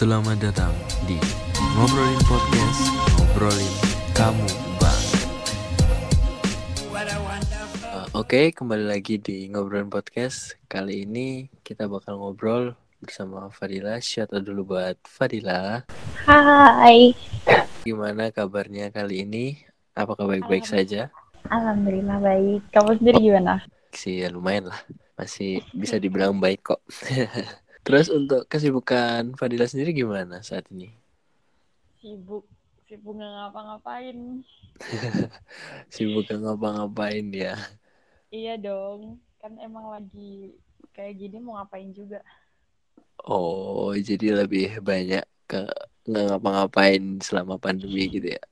[0.00, 0.72] Selamat datang
[1.04, 1.20] di
[1.76, 2.88] Ngobrolin Podcast
[3.20, 3.74] Ngobrolin
[4.16, 4.48] Kamu
[4.80, 5.02] Bang.
[7.84, 10.56] Uh, Oke, kembali lagi di Ngobrolin Podcast.
[10.72, 12.72] Kali ini kita bakal ngobrol
[13.04, 14.00] bersama Fadila.
[14.00, 15.84] Shout out dulu buat Fadila.
[16.24, 17.12] Hai,
[17.84, 19.60] Gimana kabarnya kali ini?
[19.92, 21.12] Apakah baik-baik saja?
[21.52, 22.64] Alhamdulillah baik.
[22.72, 23.60] Kamu sendiri gimana?
[23.92, 24.80] Sih ya lumayan lah.
[25.20, 26.80] Masih bisa dibilang baik kok
[27.90, 30.94] Terus untuk kesibukan Fadila sendiri gimana saat ini?
[31.98, 32.46] Sibuk,
[32.86, 34.46] sibuk nggak ngapa-ngapain.
[35.90, 37.58] Sibuk gak ngapa-ngapain ya?
[38.30, 40.54] Iya dong, kan emang lagi
[40.94, 42.22] kayak gini mau ngapain juga.
[43.26, 45.66] Oh, jadi lebih banyak ke
[46.06, 48.42] nggak ngapa-ngapain selama pandemi gitu ya.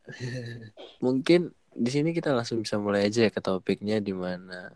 [1.06, 4.74] Mungkin di sini kita langsung bisa mulai aja ya ke topiknya di mana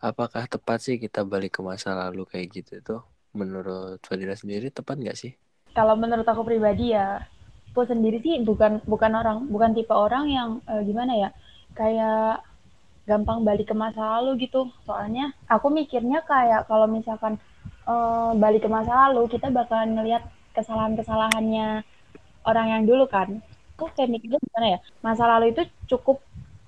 [0.00, 3.04] apakah tepat sih kita balik ke masa lalu kayak gitu tuh?
[3.34, 5.32] Menurut Fadila sendiri tepat nggak sih?
[5.76, 7.06] Kalau menurut aku pribadi ya,
[7.70, 11.28] aku sendiri sih bukan bukan orang, bukan tipe orang yang eh, gimana ya,
[11.78, 12.42] kayak
[13.10, 14.60] gampang balik ke masa lalu gitu.
[14.86, 17.34] Soalnya aku mikirnya kayak kalau misalkan
[17.92, 20.22] eh, balik ke masa lalu, kita bakalan ngelihat
[20.56, 21.68] kesalahan-kesalahannya
[22.50, 23.28] orang yang dulu kan.
[23.76, 26.18] Aku kayak mikirnya gimana ya, masa lalu itu cukup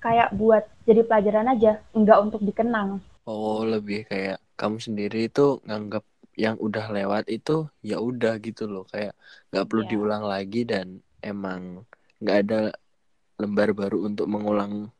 [0.05, 2.89] kayak buat jadi pelajaran aja, enggak untuk dikenang.
[3.29, 6.03] Oh, lebih kayak kamu sendiri itu nganggap
[6.37, 7.51] yang udah lewat itu
[7.83, 9.13] ya udah gitu loh, kayak
[9.51, 9.89] nggak perlu Ya.
[9.91, 10.87] diulang lagi dan
[11.23, 11.85] emang
[12.21, 12.55] nggak ada
[13.41, 14.91] lembar baru untuk mengulang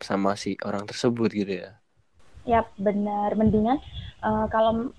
[0.00, 1.80] sama si orang tersebut gitu ya.
[2.48, 3.36] Yap, benar.
[3.36, 3.78] Mendingan
[4.24, 4.90] eh, kalau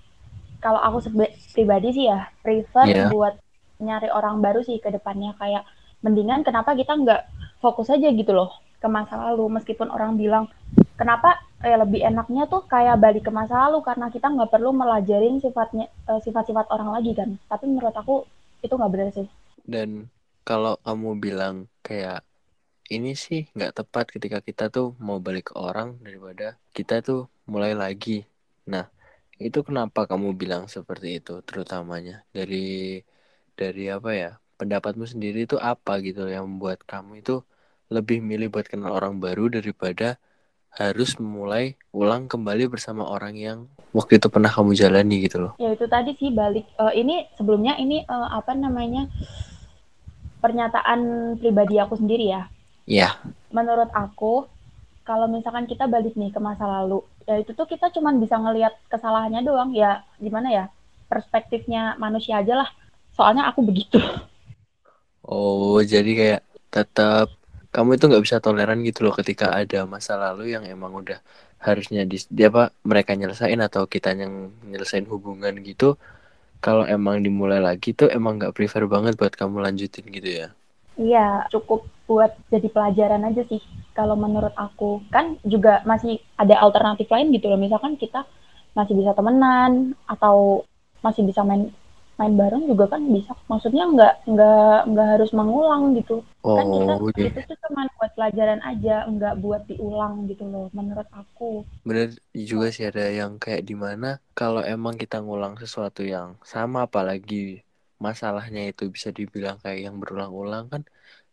[0.62, 0.98] kalau aku
[1.54, 3.10] pribadi sih ya prefer Iya.
[3.10, 3.34] buat
[3.82, 5.66] nyari orang baru sih ke depannya kayak
[6.06, 7.22] mendingan kenapa kita nggak
[7.62, 10.46] fokus aja gitu loh ke masa lalu meskipun orang bilang
[11.02, 15.42] kenapa eh, lebih enaknya tuh kayak balik ke masa lalu karena kita nggak perlu melajarin
[15.42, 17.34] sifatnya eh, sifat-sifat orang lagi kan.
[17.50, 18.22] Tapi menurut aku
[18.62, 19.26] itu nggak benar sih.
[19.66, 20.06] Dan
[20.46, 22.22] kalau kamu bilang kayak
[22.94, 27.74] ini sih nggak tepat ketika kita tuh mau balik ke orang daripada kita tuh mulai
[27.74, 28.22] lagi.
[28.70, 28.86] Nah,
[29.42, 33.02] itu kenapa kamu bilang seperti itu terutamanya dari
[33.58, 34.30] dari apa ya?
[34.60, 37.42] Pendapatmu sendiri itu apa gitu yang membuat kamu itu
[37.90, 40.16] lebih milih buat kenal orang baru daripada
[40.72, 43.58] harus memulai ulang kembali bersama orang yang
[43.92, 45.52] waktu itu pernah kamu jalani gitu loh.
[45.60, 49.08] Ya itu tadi sih balik eh, ini sebelumnya ini eh, apa namanya
[50.40, 52.48] pernyataan pribadi aku sendiri ya.
[52.82, 53.14] Ya,
[53.54, 54.50] menurut aku
[55.06, 58.74] kalau misalkan kita balik nih ke masa lalu ya itu tuh kita cuman bisa ngelihat
[58.90, 60.64] kesalahannya doang ya gimana ya
[61.06, 62.70] perspektifnya manusia aja lah
[63.14, 64.02] soalnya aku begitu
[65.22, 67.30] Oh, jadi kayak tetap
[67.74, 71.18] kamu itu nggak bisa toleran gitu loh ketika ada masa lalu yang emang udah
[71.66, 74.34] harusnya di dia apa mereka nyelesain atau kita yang
[74.70, 75.84] nyelesain hubungan gitu.
[76.64, 80.46] Kalau emang dimulai lagi tuh emang nggak prefer banget buat kamu lanjutin gitu ya.
[81.00, 81.18] iya
[81.52, 83.60] cukup buat jadi pelajaran aja sih
[83.96, 88.20] kalau menurut aku kan juga masih ada alternatif lain gitu loh misalkan kita
[88.78, 89.72] masih bisa temenan
[90.12, 90.64] atau
[91.04, 91.62] masih bisa main
[92.18, 96.14] main bareng juga kan bisa maksudnya nggak nggak nggak harus mengulang gitu
[96.56, 97.26] kan kita Oh, iya.
[97.30, 102.08] itu tuh cuma buat pelajaran aja nggak buat diulang gitu loh menurut aku Bener
[102.50, 104.06] juga sih ada yang kayak di mana
[104.38, 107.34] kalau emang kita ngulang sesuatu yang sama apalagi
[108.06, 110.82] masalahnya itu bisa dibilang kayak yang berulang-ulang kan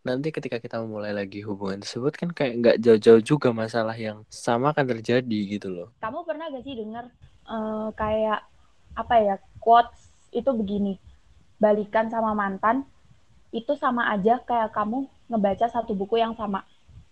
[0.07, 4.71] nanti ketika kita memulai lagi hubungan tersebut kan kayak nggak jauh-jauh juga masalah yang sama
[4.73, 5.87] akan terjadi gitu loh.
[5.99, 7.05] kamu pernah gak sih dengar
[7.49, 8.39] eh, kayak
[8.97, 10.97] apa ya quotes itu begini
[11.59, 12.87] balikan sama mantan
[13.51, 16.63] itu sama aja kayak kamu ngebaca satu buku yang sama.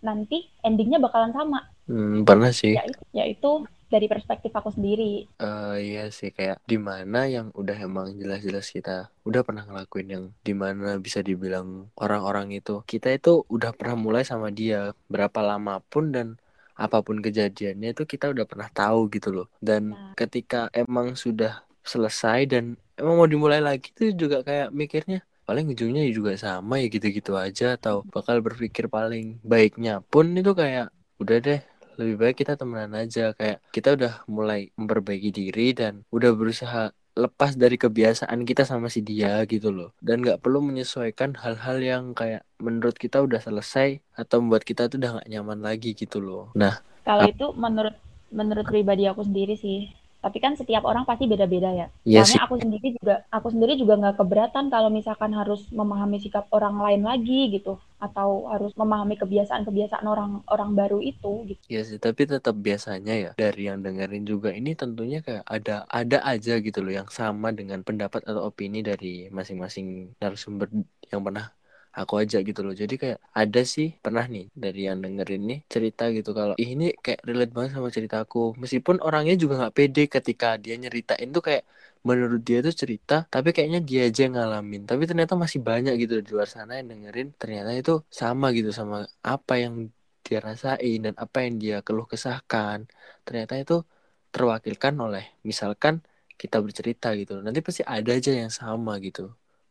[0.05, 1.65] Nanti endingnya bakalan sama.
[1.89, 2.77] Hmm, pernah sih.
[2.77, 3.51] yaitu yaitu
[3.89, 5.25] dari perspektif aku sendiri.
[5.39, 10.25] Eh iya sih kayak di mana yang udah emang jelas-jelas kita udah pernah ngelakuin yang
[10.45, 14.93] di mana bisa dibilang orang-orang itu kita itu udah pernah mulai sama dia.
[15.09, 16.37] Berapa lama pun dan
[16.77, 19.47] apa pun kejadiannya itu kita udah pernah tahu gitu loh.
[19.57, 20.13] Dan Nah.
[20.13, 22.63] ketika emang sudah selesai dan
[22.99, 27.79] emang mau dimulai lagi tuh juga kayak mikirnya paling ujungnya juga sama ya gitu-gitu aja
[27.79, 30.91] atau bakal berpikir paling baiknya pun itu kayak
[31.23, 31.61] udah deh
[31.97, 33.33] lebih baik kita temenan aja.
[33.33, 39.01] Kayak kita udah mulai memperbaiki diri dan udah berusaha lepas dari kebiasaan kita sama si
[39.01, 39.89] dia gitu loh.
[39.97, 45.01] Dan nggak perlu menyesuaikan hal-hal yang kayak menurut kita udah selesai atau membuat kita tuh
[45.01, 46.53] udah nggak nyaman lagi gitu loh.
[46.53, 47.97] Nah kalau itu menurut
[48.29, 51.87] menurut pribadi aku sendiri sih tapi kan setiap orang pasti beda-beda ya.
[52.03, 56.49] Iya Soalnya aku sendiri juga aku sendiri juga nggak keberatan kalau misalkan harus memahami sikap
[56.51, 61.61] orang lain lagi gitu atau harus memahami kebiasaan-kebiasaan orang orang baru itu gitu.
[61.65, 66.21] Iya sih, tapi tetap biasanya ya dari yang dengerin juga ini tentunya kayak ada ada
[66.21, 70.69] aja gitu loh yang sama dengan pendapat atau opini dari masing-masing narasumber
[71.09, 71.56] yang pernah
[72.01, 72.73] aku aja gitu loh.
[72.81, 76.85] Jadi kayak ada sih pernah nih dari yang dengerin nih cerita gitu kalau "Ih, ini
[77.03, 81.63] kayak relate banget sama ceritaku meskipun orangnya juga nggak pede ketika dia nyeritain tuh kayak
[82.07, 84.81] menurut dia tuh cerita tapi kayaknya dia aja yang ngalamin.
[84.89, 88.95] Tapi ternyata masih banyak gitu di luar sana yang dengerin ternyata itu sama gitu sama
[89.33, 89.73] apa yang
[90.25, 92.79] dia rasain dan apa yang dia keluh kesahkan.
[93.25, 93.73] Ternyata itu
[94.33, 95.95] terwakilkan oleh misalkan
[96.41, 99.21] kita bercerita gitu nanti pasti ada aja yang sama gitu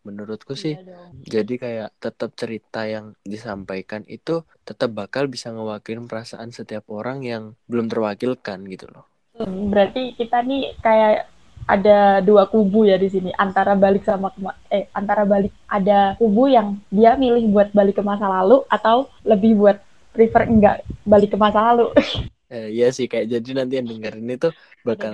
[0.09, 1.13] menurutku sih Iya dong.
[1.35, 4.33] jadi kayak tetap cerita yang disampaikan itu
[4.69, 9.05] tetap bakal bisa ngewakilin perasaan setiap orang yang belum terwakilkan gitu loh.
[9.37, 11.29] Hmm, Berarti kita nih kayak
[11.67, 16.47] ada dua kubu ya di sini antara balik sama kema- eh antara balik ada kubu
[16.57, 19.77] yang dia milih buat balik ke masa lalu atau lebih buat
[20.15, 21.87] prefer enggak balik ke masa lalu.
[22.53, 24.47] Eh, iya sih kayak jadi nanti yang dengerin itu
[24.89, 25.13] bakal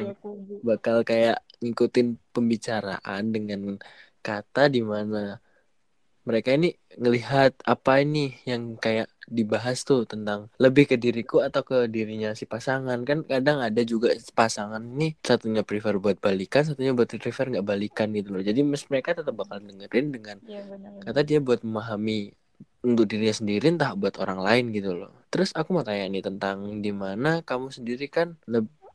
[0.68, 3.60] bakal kayak ngikutin pembicaraan dengan
[4.26, 5.18] kata di mana
[6.28, 6.66] mereka ini
[7.02, 8.18] ngelihat apa ini
[8.50, 12.98] yang kayak dibahas tuh tentang lebih ke diriku atau ke dirinya si pasangan.
[13.08, 18.08] Kan kadang ada juga pasangan ini satunya prefer buat balikan satunya buat prefer nggak balikan
[18.14, 18.42] gitu loh.
[18.48, 20.90] Jadi mes- mereka tetap bakal dengerin dengan Iya benar.
[21.02, 22.12] kata dia buat memahami
[22.86, 25.10] untuk dirinya sendiri entah buat orang lain gitu loh.
[25.30, 28.28] Terus aku mau tanya nih tentang di mana kamu sendiri kan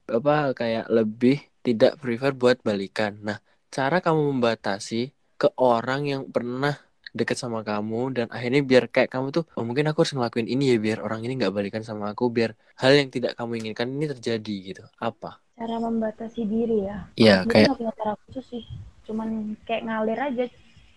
[0.08, 1.36] apa kayak lebih
[1.66, 3.12] tidak prefer buat balikan.
[3.28, 3.38] Nah
[3.76, 4.96] cara kamu membatasi
[5.42, 6.74] ke orang yang pernah
[7.18, 10.64] deket sama kamu dan akhirnya biar kayak kamu tuh oh mungkin aku harus ngelakuin ini
[10.74, 12.52] ya biar orang ini nggak balikan sama aku biar
[12.82, 16.98] hal yang tidak kamu inginkan ini terjadi gitu apa Cara membatasi diri ya.
[17.18, 18.64] ya sendiri kayak nggak punya cara khusus sih.
[19.10, 20.46] Cuman kayak ngalir aja.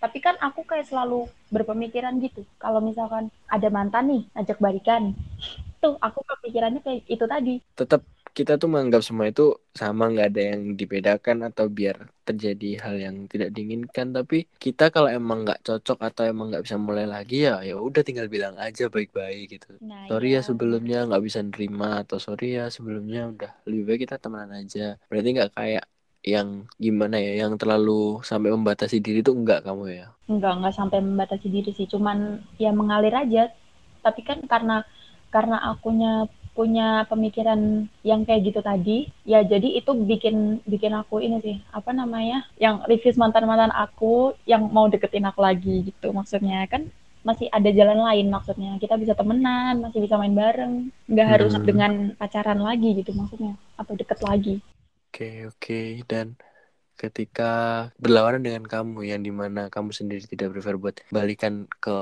[0.01, 2.45] Tapi kan aku kayak selalu berpemikiran gitu.
[2.61, 5.17] Kalau misalkan ada mantan nih, ajak balikan.
[5.83, 7.55] Tuh, aku kepikirannya kayak itu tadi.
[7.73, 8.05] tetap
[8.37, 9.43] kita tuh menganggap semua itu
[9.75, 11.97] sama nggak ada yang dibedakan atau biar
[12.29, 16.77] terjadi hal yang tidak diinginkan tapi kita kalau emang nggak cocok atau emang nggak bisa
[16.79, 20.41] mulai lagi ya ya udah tinggal bilang aja baik-baik gitu Nah, sorry iya.
[20.43, 24.99] ya sebelumnya nggak bisa nerima atau sorry ya sebelumnya udah lebih baik kita temenan aja
[25.11, 25.85] berarti nggak kayak
[26.21, 30.99] yang gimana ya yang terlalu sampai membatasi diri tuh enggak kamu ya Enggak, enggak sampai
[31.03, 31.91] membatasi diri sih.
[31.93, 33.51] Cuman ya mengalir aja.
[34.05, 34.87] Tapi kan karena
[35.35, 36.13] karena akunya
[36.61, 37.61] punya pemikiran
[38.11, 38.99] yang kayak gitu tadi,
[39.33, 40.37] ya jadi itu bikin
[40.73, 42.39] bikin aku ini sih, apa namanya?
[42.65, 44.15] Yang review mantan-mantan aku
[44.53, 46.09] yang mau deketin aku lagi gitu.
[46.19, 46.83] Maksudnya kan
[47.29, 48.71] masih ada jalan lain maksudnya.
[48.83, 50.73] Kita bisa temenan, masih bisa main bareng.
[51.13, 51.65] Nggak harus Hmm.
[51.69, 53.53] dengan pacaran lagi gitu maksudnya.
[53.81, 54.55] Atau deket lagi.
[55.11, 55.81] Oke, oke.
[56.11, 56.27] Dan
[57.03, 57.45] ketika
[58.03, 61.55] berlawanan dengan kamu yang di mana kamu sendiri tidak prefer buat balikan
[61.85, 61.97] ke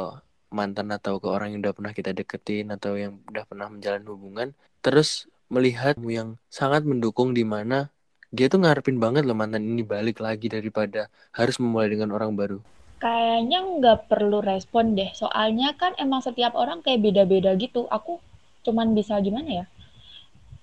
[0.50, 4.48] mantan atau ke orang yang udah pernah kita deketin atau yang udah pernah menjalin hubungan,
[4.84, 7.88] terus melihat kamu yang sangat mendukung di mana
[8.28, 12.58] dia tuh ngarepin banget loh mantan ini balik lagi daripada harus memulai dengan orang baru.
[13.00, 17.88] Kayaknya nggak perlu respon deh, soalnya kan emang setiap orang kayak beda-beda gitu.
[17.88, 18.20] Aku
[18.66, 19.64] cuman bisa gimana ya?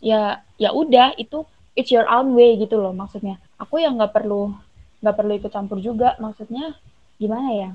[0.04, 0.22] Ya,
[0.62, 3.42] ya udah itu it's your own way gitu loh maksudnya.
[3.58, 4.54] Aku yang nggak perlu
[5.02, 6.76] nggak perlu ikut campur juga maksudnya
[7.18, 7.70] gimana ya?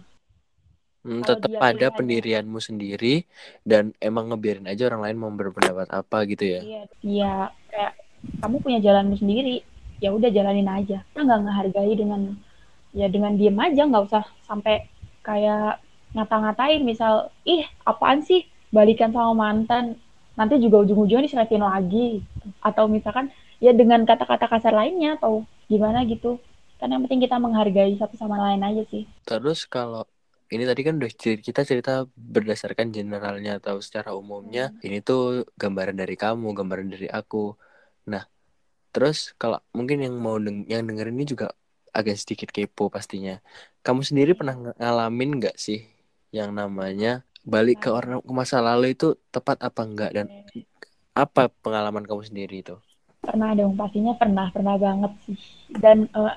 [1.01, 3.25] Hmm, tetap ada pilihannya pendirianmu sendiri
[3.65, 6.61] dan emang ngebiarin aja orang lain mau berpendapat apa gitu ya.
[6.61, 7.35] iya, iya.
[7.73, 7.93] Kayak
[8.45, 9.65] kamu punya jalanmu sendiri,
[10.05, 11.01] ya udah jalanin aja.
[11.09, 12.21] Kita nggak ngehargai dengan
[12.93, 14.85] ya dengan diem aja nggak usah sampai
[15.25, 15.81] kayak
[16.13, 18.45] ngata-ngatain misal ih apaan sih?
[18.69, 19.97] Balikan sama mantan.
[20.37, 22.21] Nanti juga ujung-ujungnya diselesaikan lagi.
[22.61, 26.37] Atau misalkan ya dengan kata-kata kasar lainnya atau gimana gitu.
[26.77, 29.09] Kan yang penting kita menghargai satu sama lain aja sih.
[29.25, 30.05] Terus kalau
[30.55, 31.11] ini tadi kan udah
[31.49, 31.91] kita cerita
[32.35, 34.85] berdasarkan generalnya atau secara umumnya Hmm.
[34.87, 35.21] ini tuh
[35.61, 37.37] gambaran dari kamu, gambaran dari aku.
[38.13, 38.23] Nah,
[38.95, 41.47] terus kalau mungkin yang mau deng- yang dengerin ini juga
[41.99, 43.33] agak sedikit kepo pastinya.
[43.85, 45.79] Kamu sendiri pernah ng- ngalamin nggak sih
[46.39, 47.09] yang namanya
[47.53, 50.27] balik ke orang ke masa lalu itu tepat apa enggak dan
[51.25, 52.75] apa pengalaman kamu sendiri itu?
[53.31, 53.73] Pernah dong.
[53.81, 55.37] Pastinya pernah pernah banget sih.
[55.83, 55.97] Dan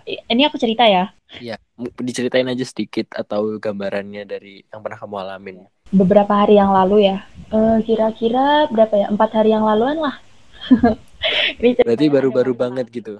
[0.09, 1.03] eh, ini aku cerita ya.
[1.47, 5.57] Ya, mu- diceritain aja sedikit atau gambarannya dari yang pernah kamu alamin.
[5.99, 7.17] beberapa hari yang lalu ya.
[7.57, 9.05] Eh, kira-kira berapa ya?
[9.13, 10.15] Empat hari yang laluan lah.
[11.61, 13.13] Ini Berarti baru-baru banget gitu.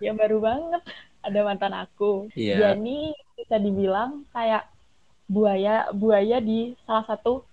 [0.00, 0.82] yang baru banget.
[1.26, 2.32] Ada mantan aku.
[2.34, 2.54] Iya.
[2.56, 4.64] dia ini bisa dibilang kayak
[5.28, 7.44] buaya buaya di salah satu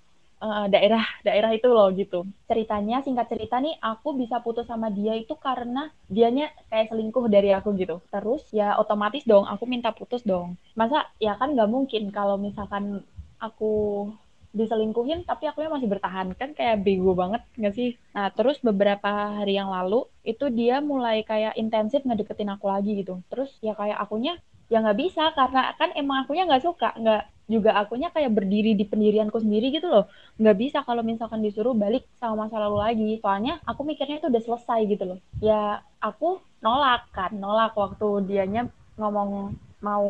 [0.42, 2.26] uh, daerah daerah itu loh gitu.
[2.50, 7.54] Ceritanya singkat cerita nih aku bisa putus sama dia itu karena dianya kayak selingkuh dari
[7.54, 8.02] aku gitu.
[8.10, 10.58] Terus ya otomatis dong aku minta putus dong.
[10.78, 13.02] Masa ya kan nggak mungkin kalau misalkan
[13.38, 14.08] aku
[14.56, 16.34] diselingkuhin tapi aku masih bertahan.
[16.38, 17.90] Kan kayak bego banget nggak sih?
[18.14, 23.22] Nah terus beberapa hari yang lalu itu dia mulai kayak intensif ngedeketin aku lagi gitu.
[23.30, 27.80] Terus ya kayak akunya ya nggak bisa karena kan emang akunya nggak suka nggak juga
[27.80, 30.06] akunya kayak berdiri di pendirianku sendiri gitu loh.
[30.36, 33.12] Nggak bisa kalau misalkan disuruh balik sama masa lalu lagi.
[33.24, 35.20] Soalnya aku mikirnya itu udah selesai gitu loh.
[35.40, 38.68] Ya aku nolak kan nolak waktu dianya
[39.00, 40.08] ngomong mau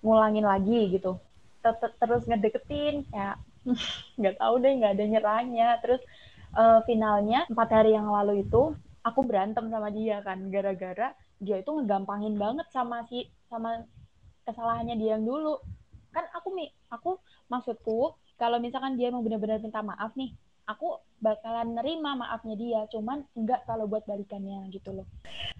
[0.00, 1.20] ngulangin lagi gitu.
[2.00, 3.36] Terus ngedeketin ya
[4.20, 6.00] nggak tahu deh nggak ada nyerahnya terus
[6.56, 11.70] uh, finalnya empat hari yang lalu itu aku berantem sama dia kan gara-gara dia itu
[11.72, 13.84] ngegampangin banget sama si sama
[14.48, 15.60] kesalahannya dia yang dulu
[16.14, 16.54] kan aku
[16.94, 17.18] aku
[17.50, 20.30] maksudku kalau misalkan dia mau benar-benar minta maaf nih
[20.64, 25.06] aku bakalan nerima maafnya dia cuman enggak kalau buat balikannya gitu loh.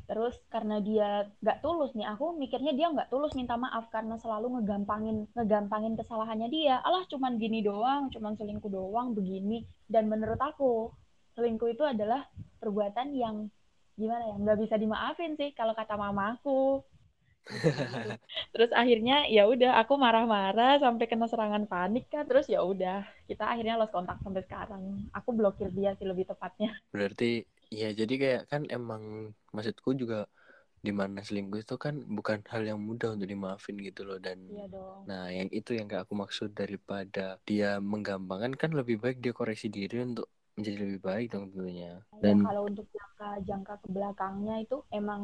[0.04, 4.60] Terus karena dia nggak tulus nih aku mikirnya dia nggak tulus minta maaf karena selalu
[4.60, 6.80] ngegampangin ngegampangin kesalahannya dia.
[6.84, 9.64] Alah cuman gini doang cuman selingkuh doang begini.
[9.84, 10.92] Dan menurut aku
[11.36, 12.24] selingkuh itu adalah
[12.60, 13.48] perbuatan yang
[13.94, 16.82] gimana ya nggak bisa dimaafin sih kalau kata mamaku
[18.54, 22.24] terus akhirnya ya udah aku marah-marah sampai kena serangan panik kan.
[22.24, 24.82] Terus ya udah kita akhirnya lost kontak sampai sekarang.
[25.12, 26.72] Aku blokir dia sih lebih tepatnya.
[26.90, 30.28] Berarti ya jadi kayak kan emang maksudku juga
[30.84, 34.20] di mana selingkuh itu kan bukan hal yang mudah untuk dimaafin gitu loh.
[34.20, 35.04] Dan iya dong.
[35.08, 39.68] nah yang itu yang gak aku maksud daripada dia menggampangkan kan lebih baik dia koreksi
[39.72, 41.98] diri untuk menjadi lebih baik dong tentunya.
[41.98, 45.22] Ya, Dan ya, kalau untuk jangka jangka ke belakangnya itu emang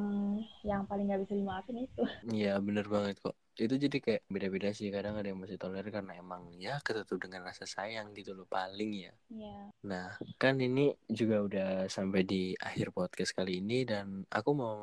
[0.66, 2.02] yang paling nggak bisa dimaafin itu.
[2.30, 3.38] Iya bener banget kok.
[3.54, 7.46] Itu jadi kayak beda-beda sih kadang ada yang masih toler karena emang ya ketutup dengan
[7.46, 9.12] rasa sayang gitu loh paling ya.
[9.30, 9.58] Iya.
[9.87, 14.76] Nah kan ini juga udah sampai di akhir podcast kali ini dan aku mau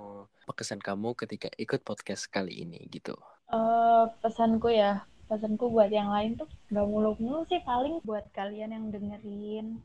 [0.47, 3.17] pesan kamu ketika ikut podcast kali ini gitu.
[3.47, 8.85] Uh, pesanku ya pesanku buat yang lain tuh nggak muluk-muluk sih paling buat kalian yang
[8.89, 9.79] dengerin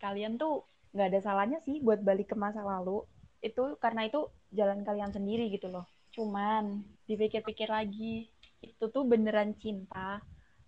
[0.00, 0.64] kalian tuh
[0.96, 3.04] nggak ada salahnya sih buat balik ke masa lalu
[3.44, 4.26] itu karena itu
[4.56, 5.84] jalan kalian sendiri gitu loh
[6.16, 8.32] cuman dipikir-pikir lagi
[8.64, 10.24] itu tuh beneran cinta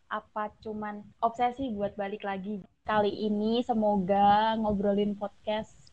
[0.08, 5.88] apa cuman obsesi buat balik lagi kali ini semoga ngobrolin podcast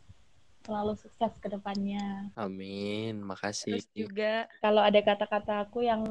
[0.66, 2.34] selalu sukses ke depannya.
[2.34, 3.78] Amin, makasih.
[3.78, 6.02] Terus juga kalau ada kata-kata aku yang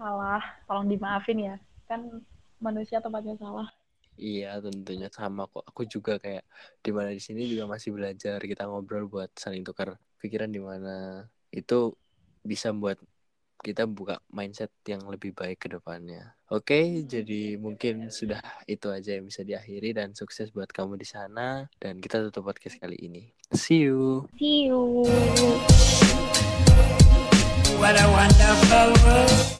[0.00, 1.56] salah, tolong dimaafin ya.
[1.88, 2.22] Kan
[2.60, 3.72] manusia tempatnya salah.
[4.18, 5.64] Iya tentunya sama kok.
[5.64, 6.44] Aku juga kayak
[6.84, 11.24] di mana di sini juga masih belajar kita ngobrol buat saling tukar pikiran di mana
[11.54, 11.96] itu
[12.44, 12.98] bisa buat
[13.58, 16.38] kita buka mindset yang lebih baik ke depannya.
[16.48, 18.38] Oke, okay, jadi mungkin sudah
[18.70, 22.78] itu aja yang bisa diakhiri dan sukses buat kamu di sana dan kita tutup podcast
[22.78, 23.34] kali ini.
[23.50, 24.30] See you.
[24.38, 25.10] See you.
[27.78, 29.48] What a wonderful world.